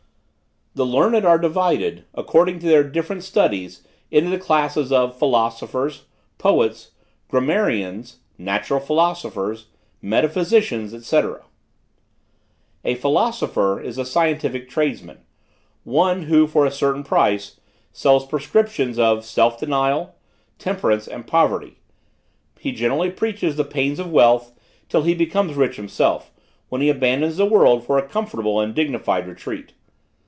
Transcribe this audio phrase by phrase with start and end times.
[0.73, 6.05] "The learned are divided, according to their different studies into the classes of philosophers,
[6.37, 6.91] poets,
[7.27, 9.65] grammarians, natural philosophers,
[10.01, 11.21] metaphysicians, &c.
[12.85, 15.25] "A philosopher is a scientific tradesman,
[15.83, 17.59] who, for a certain price,
[17.91, 20.15] sells prescriptions of self denial,
[20.57, 21.79] temperance and poverty;
[22.57, 24.53] he generally preaches the pains of wealth,
[24.87, 26.31] till he becomes rich himself,
[26.69, 29.73] when he abandons the world for a comfortable and dignified retreat.